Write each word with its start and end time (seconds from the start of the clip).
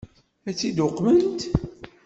Ad 0.47 0.53
tt-id-uqment? 0.55 1.39